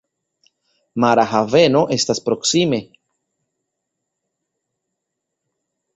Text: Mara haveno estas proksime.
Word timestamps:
Mara 1.03 1.25
haveno 1.33 1.83
estas 1.97 2.21
proksime. 2.29 2.81